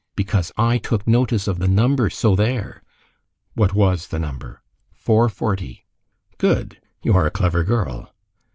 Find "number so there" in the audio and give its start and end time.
1.67-2.81